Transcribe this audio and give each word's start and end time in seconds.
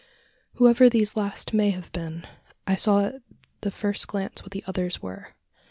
Whoever 0.55 0.89
these 0.89 1.15
last 1.15 1.53
may 1.53 1.69
have 1.69 1.91
been, 1.91 2.25
I 2.65 2.73
saw 2.73 3.05
at 3.05 3.21
the 3.59 3.69
first 3.69 4.07
glance 4.07 4.41
what 4.41 4.49
the 4.51 4.63
others 4.65 4.99
were. 4.99 5.35